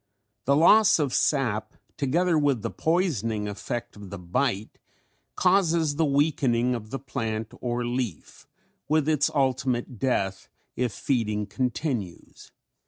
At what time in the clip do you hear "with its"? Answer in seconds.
8.87-9.29